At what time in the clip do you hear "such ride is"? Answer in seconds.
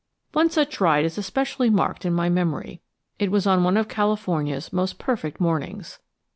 0.49-1.19